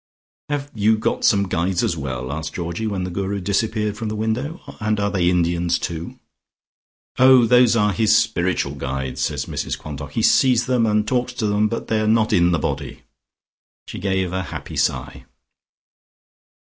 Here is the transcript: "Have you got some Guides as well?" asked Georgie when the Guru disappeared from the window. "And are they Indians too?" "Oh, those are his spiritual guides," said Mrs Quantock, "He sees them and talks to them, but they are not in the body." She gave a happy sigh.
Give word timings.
"Have 0.49 0.71
you 0.73 0.97
got 0.97 1.23
some 1.23 1.47
Guides 1.47 1.83
as 1.83 1.95
well?" 1.95 2.31
asked 2.33 2.55
Georgie 2.55 2.87
when 2.87 3.03
the 3.03 3.11
Guru 3.11 3.39
disappeared 3.39 3.95
from 3.95 4.09
the 4.09 4.15
window. 4.15 4.59
"And 4.79 4.99
are 4.99 5.11
they 5.11 5.29
Indians 5.29 5.77
too?" 5.77 6.19
"Oh, 7.19 7.45
those 7.45 7.75
are 7.75 7.93
his 7.93 8.17
spiritual 8.17 8.73
guides," 8.73 9.21
said 9.21 9.41
Mrs 9.41 9.77
Quantock, 9.77 10.13
"He 10.13 10.23
sees 10.23 10.65
them 10.65 10.87
and 10.87 11.07
talks 11.07 11.33
to 11.33 11.45
them, 11.45 11.67
but 11.67 11.87
they 11.87 11.99
are 12.01 12.07
not 12.07 12.33
in 12.33 12.51
the 12.51 12.57
body." 12.57 13.03
She 13.85 13.99
gave 13.99 14.33
a 14.33 14.41
happy 14.41 14.75
sigh. 14.75 15.25